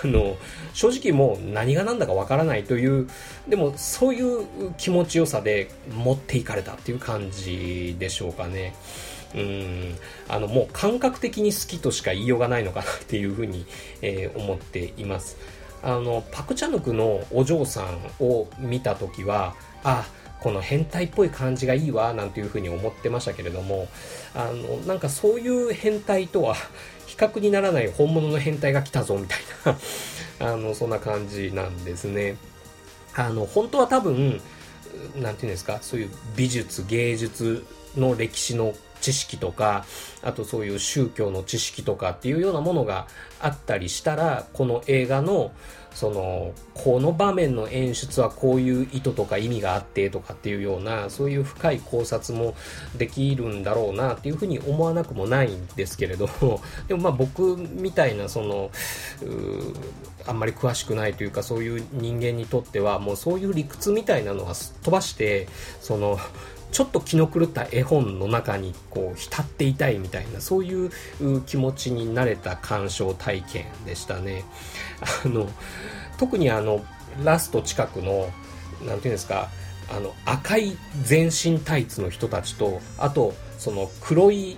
[0.01, 0.37] あの、
[0.73, 3.09] 正直もう何が何だかわからないという、
[3.49, 4.45] でもそういう
[4.77, 8.75] 気持ちよさで持っていかれたっていう感じでしょうかね。
[9.35, 9.97] うん、
[10.29, 13.65] あの、もう感覚的に好きとしか言いようがないのかなっていうふうに、
[14.01, 15.37] えー、思っています。
[15.83, 20.05] あの、パクチャヌクのお嬢さんを見た時は、あ、
[20.39, 23.87] この変態っぽい感じがいいわ、なんていうふうに思ってましたけれども、
[24.35, 26.55] あの、なんかそういう変態とは
[27.07, 29.77] 比較にならない本物の変態が来たぞ、みたいな
[30.53, 32.37] あの、そんな感じなんですね。
[33.15, 34.41] あの、本当は多分、
[35.15, 39.85] なんていうんですか、そういう美術、芸術の歴史の知識とか、
[40.23, 43.07] あとそういう宗教の知識とかっていうようなものが
[43.39, 45.51] あったりしたら、この映画の
[45.97, 52.53] その、この場面の演出はこういう意図とか意味があってとかっていうような、そういう深い考察も
[52.95, 56.29] できるんだろうなっていうふうに思わなくもないんですけれど、
[56.87, 58.69] でもまあ僕みたいなその、
[60.27, 65.47] あんまり詳しくないというかそういう人間にとってはもうそういう理屈みたいなのは飛ばして、
[65.81, 66.19] その、
[66.71, 70.91] ちょっと気の狂った絵本の中にこう浸っていたいみたいなそういう
[71.45, 74.43] 気持ちになれた鑑賞体験でしたね。
[75.25, 75.47] あの
[76.17, 76.85] 特にあの
[77.23, 79.49] ラスト近くの何て言うんですか
[79.89, 84.57] あの赤い全身タイツの人たちとあとその黒い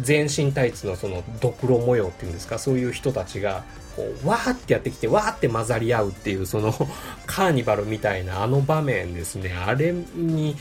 [0.00, 3.64] 全身タイツのそのドクロ模様っていうんですかそういう人たちが
[3.98, 6.72] こう、わーってやってきて、わーって混ざり合うっていう、その、
[7.26, 9.52] カーニバルみたいなあの場面ですね。
[9.52, 10.54] あれに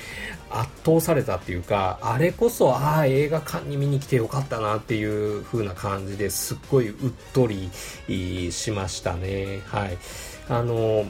[0.50, 7.70] 圧倒されたっていうか、あれこそ、ああ、映画館に見に来てよかったなっていう風な感じですっごいうっとり
[8.52, 9.62] しましたね。
[9.66, 9.98] はい。
[10.50, 11.06] あの、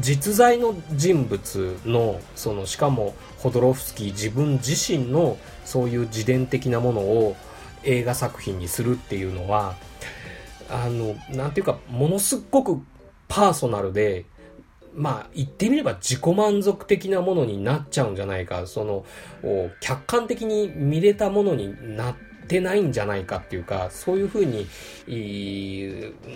[0.00, 7.36] 実在の人物の、その、しかも、ホドロフスキー自分自身のそういう自伝的なものを
[7.84, 9.74] 映画作品にするっていうのは、
[10.70, 12.80] あの、なんていうか、ものすっごく
[13.28, 14.24] パーソナルで、
[14.94, 19.04] まあ、言ってみれば自己満足的なものになっちゃうんじゃないか、その、
[19.80, 24.66] 客観的に見れたものになっててないんじゃないかっていうか、そういうふうに、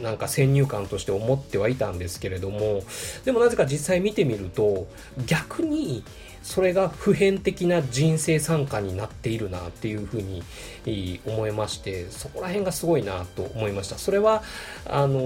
[0.00, 2.84] なんか先入観として思ってはいたんですけれども、
[3.24, 4.86] でもなぜか実際見てみると、
[5.26, 6.04] 逆に、
[6.44, 13.96] それが普遍的な人生参加になっているなっていうふうに思いまして、そこら辺がすごいなと思いました。
[13.96, 14.42] それは、
[14.86, 15.20] あの、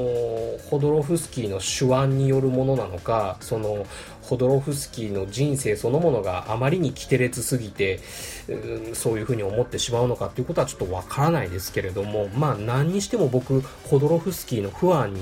[0.71, 3.85] ホドロフスキーの手腕によるものなのか、その、
[4.29, 8.01] ホドロフスキーの人生そのものがあまりにキテレツすぎて、
[8.49, 15.15] うん、そういうふうに思ってしまうのかっていうことはちょっとわからないですけれども、まあ何にしても僕、ホドロフスキーのファン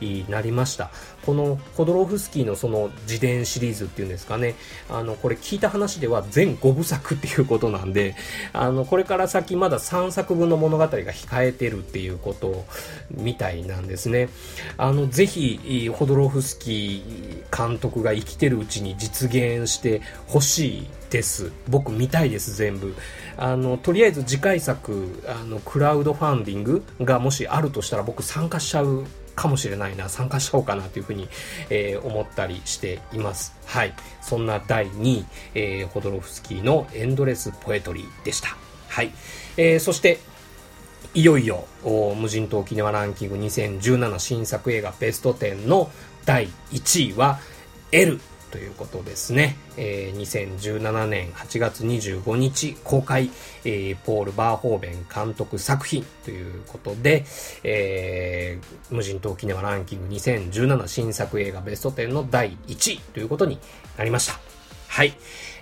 [0.00, 0.90] になりました。
[1.24, 4.54] このホドロフスキーのその自伝シリーズっていうんですかね、
[4.90, 8.14] あの、これ聞いた話では全5部作っていうことなんで、
[8.52, 12.64] あの、これから先まだ3作分の物語が控えてるっていうこと
[13.10, 14.28] みたいなんですね。
[14.76, 21.52] あの、ぜひ、ホドロフスキー監督が生きてるうちに実現してほしいです。
[21.68, 22.94] 僕見たいです、全部。
[23.36, 31.28] あの、とりあえず次回作、あの、クラウドファンディングがもしあるとしたら僕参加しちゃうかもしれないな、参加しようかなというふうに、
[31.70, 33.54] えー、思ったりしています。
[33.66, 33.94] はい。
[34.20, 38.56] そんな第2位、えー、ホドロフスキーのエンドレスポエトリーでした。
[38.88, 39.12] はい。
[39.56, 40.18] えー、そして、
[41.14, 45.90] いよいよ、無人島沖縄ランキング2017新作映画ベスト10の
[46.24, 47.38] 第1位は、
[47.90, 48.18] L
[48.52, 49.56] ということですね。
[49.78, 53.30] えー、2017年8月25日公開、
[53.64, 57.24] えー、ポール・バーホーベン監督作品ということで、
[57.64, 63.58] えー、無人島キネマランキング2017新作映画ベスト10の第1位ということに
[63.96, 64.38] なりました。
[64.86, 65.14] はい。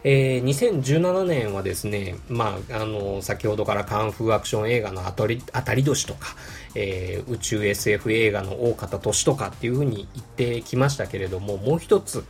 [0.02, 6.34] えー、2017年はですね、まあ、あの、先ほどからカンフーアクション映画の当たり、当たり年とか、
[6.74, 12.24] えー、宇宙 SF 映画の大方年とかっていうふうに言ってきましたけれども、もう一つ、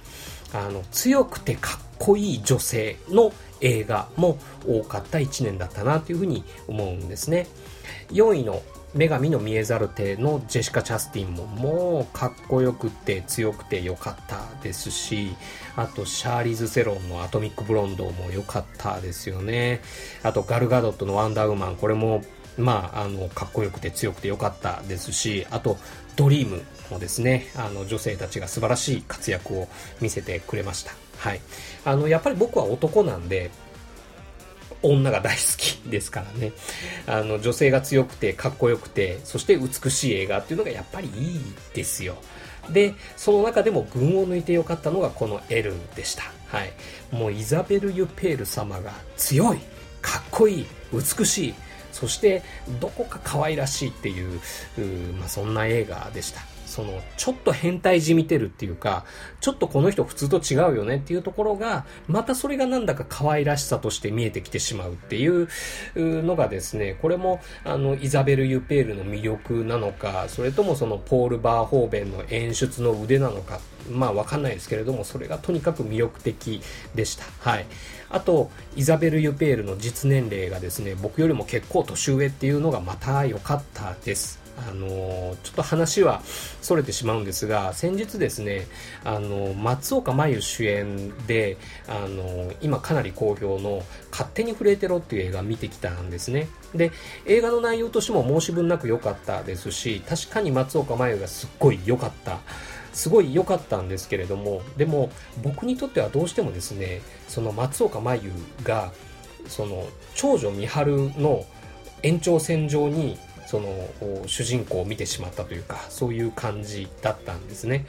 [0.52, 7.46] あの、強くてかっこいい女性の映画も多かった1年だったなというふうに思うんですね。
[8.12, 8.62] 4位の
[8.94, 15.36] 女神の見えざる手のジェシカ・チャスティンももうかっこよくて強くて良かったですし、
[15.76, 19.80] あとシャーリーズ・セロンのアトミック・ブロンドも良かったですよね。
[20.24, 22.22] あとガルガドットのワンダーウーマン、これも
[22.58, 25.78] まあ、あの、かっこよくて強くて良かったですし、あと、
[26.16, 29.68] ドリームもですね、あの、女性たちが素晴らしい活躍を
[30.00, 30.92] 見せてくれました。
[31.18, 31.40] はい。
[31.84, 33.50] あの、やっぱり僕は男なんで、
[34.82, 36.52] 女が大好きですからね。
[37.06, 41.40] あの、女性が強くて、かっこよくて、そして美しい映画っていうのがやっぱりいい
[41.74, 42.16] ですよ。
[42.70, 46.22] で、その中でも群を抜いてよかったのがこの L でした。
[46.48, 46.72] はい。
[47.10, 49.58] もうイザベル・ユペール様が強い、
[50.00, 51.54] かっこいい、美しい、
[51.92, 52.42] そして
[52.80, 54.40] どこか可愛らしいっていう、
[55.18, 56.40] まあ、そんな映画でした。
[56.70, 59.04] その、ちょっと変態じみてるっていうか、
[59.40, 65.48] ちょっとこの人普通と違うよねっていうところが、またそれがなんだか可愛らしさとして見えてきてしまうっていう
[65.96, 73.58] のがですね、これも、あの、イザベル・ユペールの魅力なのか、それともそのポール・バーホーベンの演出の腕なのか、
[73.90, 76.62] まあわかんないですけれども、それがとにかく魅力的
[76.94, 77.24] でした。
[77.40, 77.66] はい。
[78.10, 84.40] あと、イザベル・ユペールの実年齢がですね、僕よりも結構年上っていうのがまた良かったです。
[84.68, 86.20] あのちょっと話は
[86.60, 88.66] それてしまうんですが先日ですね
[89.04, 91.56] あの松岡真優主演で
[91.88, 96.92] あの今かなり好評の「勝手に震えてろ」っていう映画見てきたんですねで
[97.26, 102.40] 映画の内容としても申し分なく良かったですし確かに松岡真優がすっごい良かった
[102.92, 105.10] すごい良かったんですけれどもでも
[105.42, 108.32] 僕にとってはどうしてもですねその松岡真優
[108.62, 108.92] が
[109.46, 111.44] その長女美春の
[112.02, 117.86] 延長線上にその主人公を見てしまったというかそういう感じだったんですね。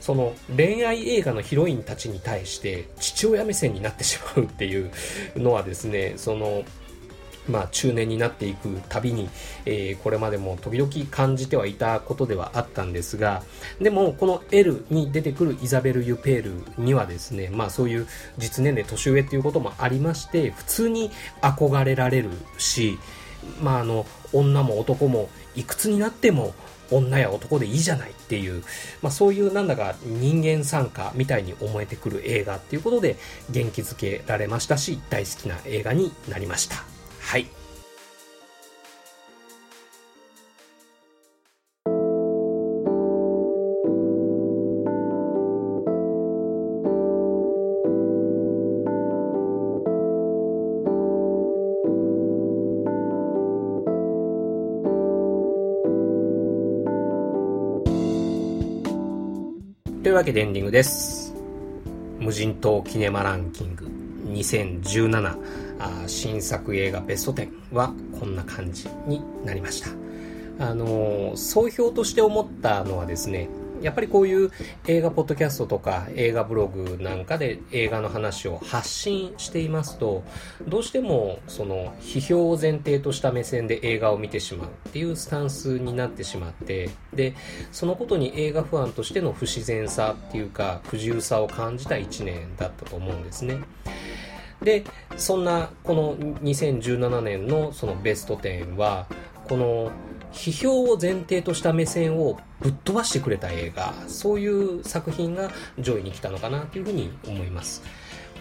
[0.00, 4.92] その恋愛映画のヒロインたちに対して父親目線になってしまうっていう
[5.36, 6.62] のはですねその
[7.48, 9.28] まあ、中年になっていくたびに、
[9.64, 13.42] えー、これまでも時々感じてはいたことではあったんですが、
[13.80, 16.42] でも、この L に出てくるイザベル・ユペー
[16.76, 18.06] ルにはですね、まあそういう
[18.38, 22.98] 実年齢年上っていうこともありまして、普通に憧れられるし、
[23.62, 26.54] まああの、女も男もいくつになっても
[26.90, 28.62] 女や男でいいじゃないっていう、
[29.02, 33.16] まあ、そういうなんだか人間参加みたいに思えてくる映画っていうことで
[33.50, 36.95] 元気づけられましたし大好きな映画になりました。
[37.26, 37.46] はい。
[60.04, 61.34] というわけでエンディングです。
[62.20, 63.86] 無人島キネマランキング
[64.28, 69.90] 2017あ新作映画ベスト10はこんな感じになりました。
[70.58, 73.48] あの総評として思ったのはですね、
[73.82, 74.50] やっぱりこういう
[74.86, 80.24] 映画ポッドキャストとか映画ブログなんかで映画の話を発信していますと、
[80.66, 87.34] どうしてもその批評を前提とした目線で映画を見てしまうっていうスタンスになってしまって、で、
[87.70, 93.58] そのことに映画ファンとしての不自然さっていうか不自由さを感じた1年だったと思うんですね。
[94.66, 94.82] で
[95.16, 99.06] そんなこの2017年のそのベスト10は
[99.48, 99.92] この
[100.32, 107.84] 批評を前提とした目線をぶっ飛ばしてくれた映画そういう作品が上位に来たのかなというふうに思います。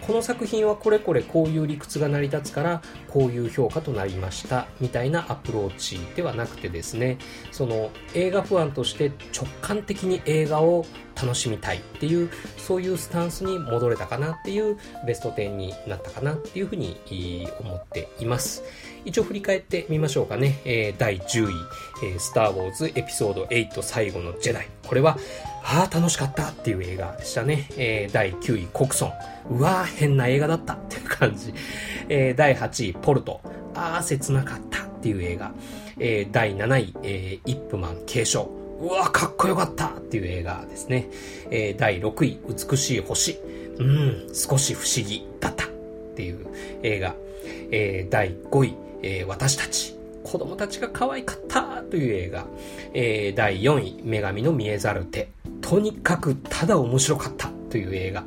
[0.05, 7.17] この作品はこれこれこういう理屈が成り立つからこういう評価となりましたみたいなアプローチではなくてですね
[7.51, 10.85] その映画ファンとして直感的に映画を
[11.15, 14.77] 楽しみたいっていうそういうスタンスに戻れたかなっていう
[15.07, 16.97] ベスト10になったかなっていうふうに
[17.59, 18.63] 思っています。
[19.05, 21.49] 一応振り返ってみましょうかね、第10
[22.15, 24.67] 位、スター・ウォーズエピソード8最後のジェダイ。
[24.85, 25.17] これは
[25.67, 29.13] ああ楽しかったっていう映画でしたね、えー、第9位コクソン
[29.49, 31.53] うわー変な映画だったっていう感じ、
[32.07, 33.41] えー、第8位ポルト
[33.73, 35.51] ああ切なかったっていう映画、
[35.97, 41.09] えー、第7位、えー、イップマン継承うわ、かっこよかったっていう映画ですね。
[41.49, 43.39] えー、第6位、美しい星。
[43.77, 45.67] うん、少し不思議だったっ
[46.15, 46.45] ていう
[46.83, 47.15] 映画。
[47.71, 49.95] えー、第5位、えー、私たち。
[50.23, 52.45] 子供たちが可愛かったという映画。
[52.93, 55.34] えー、第4位、女神の見えざる手。
[55.65, 58.23] とにかくただ面白かったという映画。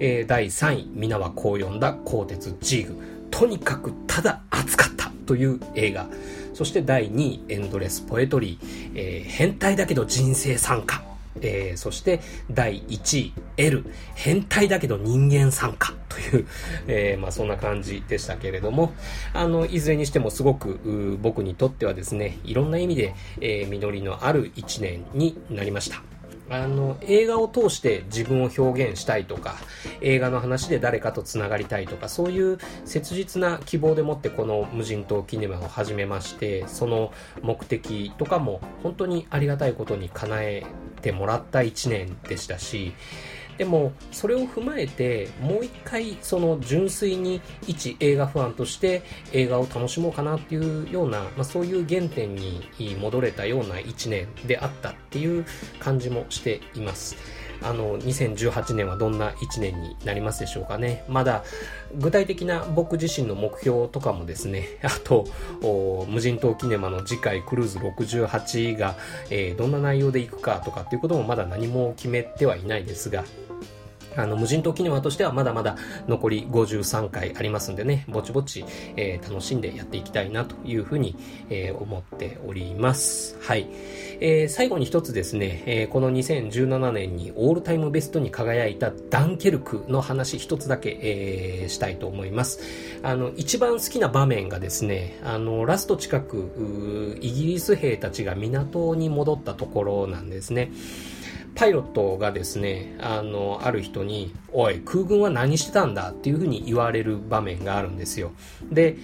[0.00, 3.28] えー、第3位、皆はこう呼んだ鋼鉄ジーグ。
[3.30, 6.08] とにかくただ熱かったという映画。
[6.54, 11.04] そして第2位、エンドレスポエトリー、えー、変態だけど人生参加。
[11.40, 12.20] えー、そして
[12.50, 13.84] 第1位、L、
[14.16, 16.46] 変態だけど人間参加という、
[16.88, 18.92] えー、まあそんな感じでしたけれども、
[19.34, 26.02] あの、いずれにしてもすごく僕にとってはですね、いろんな意味で、えー、実りのある1年になりました。
[26.52, 29.56] あの映画を通して自分を表現したいとか
[30.02, 40.66] 映画の話で誰かとつながりたいとかそういう切実な希望でもってこの無人島キネマを始めましてその目的とかも本当にありがたいことに叶え
[41.00, 42.92] てもらった1年でしたし
[43.58, 52.68] でもそれを踏まえてもう一回その純粋に一映画ファンとして映画を楽しもうかなっていうような、まあ、そういう原点に
[53.00, 55.44] 戻れたような1年であったっていう
[55.78, 57.16] 感じもしています。
[57.64, 61.04] あの、2018年はどんな1年になりますでしょうかね。
[61.08, 61.44] まだ、
[61.94, 65.26] 具体的な僕自身の目標とかもですね、 あと、
[66.08, 68.96] 無人島キネマの次回クルーズ68が、
[69.30, 73.24] えー、どんな内容でいくかとかっていうこともまだ何も決めてはいないですが、
[74.16, 75.76] あの、無人島キネマとしてはまだまだ
[76.08, 78.64] 残り53回ありますんでね、ぼちぼち、
[78.96, 81.16] えー、楽しんでやっていきたいなというふうに、
[81.50, 83.36] えー、思っております。
[83.40, 83.68] はい。
[84.20, 90.98] えー、最後に一つですね、え、この2017年にオールタイムベストに輝いたダンケルクの話一つだけ、
[91.64, 92.60] え、したいと思います。
[93.02, 100.70] あの、一番好きな場面がですね、あの、ラスト近く、イギリス兵たちが港に戻ったところなんですね。
[101.54, 108.32] パイロットがですね、あの、ある人に、おい、空軍は何してたんだっていうふうに言われる場面があるんですよ。
[108.70, 108.96] で、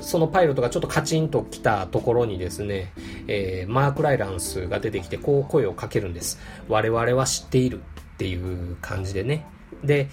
[0.00, 2.92] そのパイロットがちょっとカチンと来たところにですね、
[3.26, 6.38] えー、マーク・ライランスが出てきてこう声をかけるんです。
[6.68, 9.46] 我々は知っているっていう感じでね。
[9.82, 10.08] で、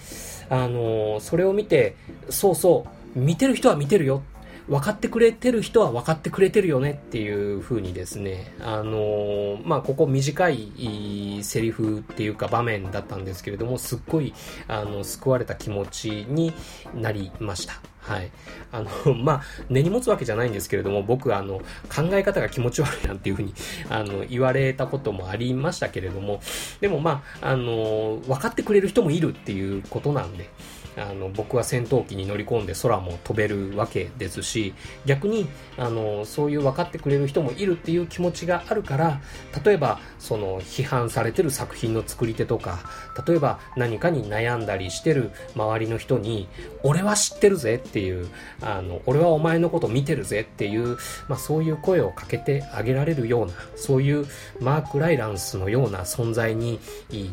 [0.48, 1.96] あの、それを見て、
[2.30, 4.22] そうそう、見てる人は見てるよ
[4.68, 14.34] 分かってくれてる人は分かってくれてるよねっていう風にですね、あの、まあ、ここ短いセリフっていうか場面だったんですけれども、すっごい、
[14.66, 16.52] あの、救われた気持ちに
[16.94, 17.74] なりました。
[18.06, 18.30] はい。
[18.70, 21.58] あの、 まあ、根に持つわけじゃないんですけれども、僕、あの、
[21.94, 23.52] 考え方が気持ち悪いなんていうふうに、
[23.90, 26.40] あの、言われたこともありましたけれども、
[26.80, 30.48] でもまあ、あの、分かってくれる人もいるっていうことなんで、
[30.96, 34.74] あの僕は戦闘機に乗り込んで空も飛べるわけですし
[35.04, 39.20] 逆にあのそういう分かってくれる人もいるっていう気持ちがあるから
[39.64, 42.80] 例えばその批判されてる作品の作り手とか
[43.26, 46.48] 例えば何かに悩んだりしてる周りの人に
[46.82, 48.28] 俺は知ってるぜっていう
[48.62, 50.96] あの俺はお前のこと見てるぜっていう、
[51.28, 54.26] まあ、そういう声をかけてあげられるようなそういう
[54.60, 56.80] マーク・ライランスのような存在に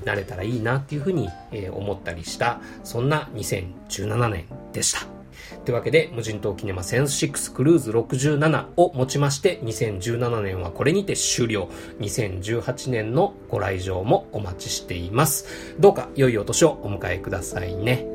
[0.04, 1.30] なれたらいいなっていうふうに
[1.72, 5.06] 思ったりしたそんな2000 2017年でした。
[5.66, 11.70] というわけで、無人島キネマセンス6クルーズ67をもちまして、2017年はこれにて終了。
[12.00, 15.76] 2018年のご来場もお待ちしています。
[15.80, 18.06] どうか良いお年をお迎えくださいね。